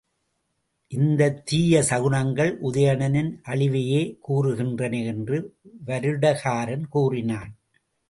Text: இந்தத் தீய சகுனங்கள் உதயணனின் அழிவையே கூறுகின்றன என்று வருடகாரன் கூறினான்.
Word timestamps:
இந்தத் 0.91 1.45
தீய 1.45 1.81
சகுனங்கள் 1.89 2.51
உதயணனின் 2.63 3.31
அழிவையே 3.45 4.01
கூறுகின்றன 4.27 5.05
என்று 5.05 5.39
வருடகாரன் 5.85 6.85
கூறினான். 6.89 7.51